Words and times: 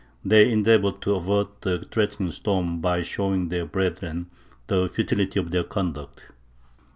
They 0.25 0.51
endeavoured 0.51 0.99
to 1.03 1.13
avert 1.13 1.61
the 1.61 1.77
threatening 1.91 2.31
storm 2.31 2.81
by 2.81 3.03
showing 3.03 3.49
their 3.49 3.67
brethren 3.67 4.31
the 4.65 4.89
futility 4.89 5.39
of 5.39 5.51
their 5.51 5.63
conduct. 5.63 6.25